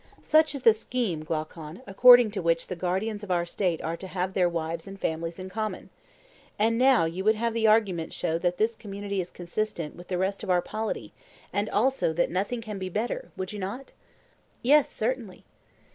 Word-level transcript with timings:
Such 0.23 0.55
is 0.55 0.63
the 0.63 0.73
scheme, 0.73 1.21
Glaucon, 1.23 1.83
according 1.85 2.31
to 2.31 2.41
which 2.41 2.65
the 2.65 2.75
guardians 2.75 3.23
of 3.23 3.29
our 3.29 3.45
State 3.45 3.83
are 3.83 3.95
to 3.97 4.07
have 4.07 4.33
their 4.33 4.49
wives 4.49 4.87
and 4.87 4.99
families 4.99 5.37
in 5.37 5.47
common. 5.47 5.91
And 6.57 6.79
now 6.79 7.05
you 7.05 7.23
would 7.23 7.35
have 7.35 7.53
the 7.53 7.67
argument 7.67 8.11
show 8.11 8.39
that 8.39 8.57
this 8.57 8.75
community 8.75 9.21
is 9.21 9.29
consistent 9.29 9.95
with 9.95 10.07
the 10.07 10.17
rest 10.17 10.41
of 10.41 10.49
our 10.49 10.63
polity, 10.63 11.13
and 11.53 11.69
also 11.69 12.13
that 12.13 12.31
nothing 12.31 12.61
can 12.61 12.79
be 12.79 12.89
better—would 12.89 13.53
you 13.53 13.59
not? 13.59 13.91
Yes, 14.63 14.89
certainly. 14.91 15.43